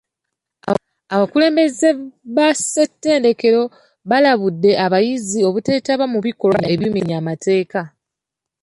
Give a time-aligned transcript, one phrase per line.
[1.13, 1.89] Abakulembeze
[2.35, 3.61] ba ssetendekero
[4.09, 7.81] baalabudde abayizi obuteetaba mu bikolwa ebimenya amateeka.